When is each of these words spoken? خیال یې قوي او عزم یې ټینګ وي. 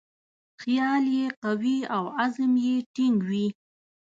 خیال 0.61 1.03
یې 1.17 1.25
قوي 1.43 1.77
او 1.95 2.03
عزم 2.21 2.53
یې 2.65 2.75
ټینګ 2.93 3.17
وي. 3.29 3.47